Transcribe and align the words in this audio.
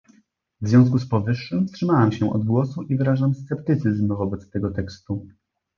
W 0.61 0.67
związku 0.67 0.99
z 0.99 1.07
powyższym 1.09 1.67
wstrzymałam 1.67 2.11
się 2.11 2.29
od 2.33 2.43
głosu 2.45 2.81
i 2.81 2.95
wyrażam 2.97 3.33
sceptycyzm 3.35 4.07
wobec 4.07 4.49
tego 4.49 4.71
tekstu 4.71 5.27